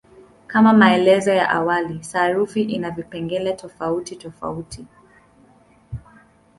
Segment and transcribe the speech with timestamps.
[0.47, 4.85] Kama maelezo ya awali, sarufi ina vipengele tofautitofauti.